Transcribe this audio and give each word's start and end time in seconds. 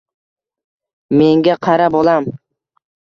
Menga 1.19 1.55
qara, 1.67 1.91
bolam. 1.97 2.31